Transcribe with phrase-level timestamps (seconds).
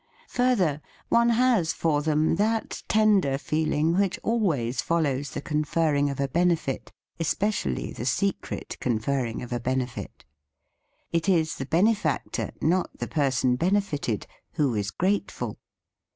[0.29, 6.27] Further, one has for them that tender feeling which always follows the conferring of a
[6.27, 10.25] benefit, especially the secret confer ring of a benefit.
[11.11, 15.59] It is the benefactor, not the person benefited, who is grate ful.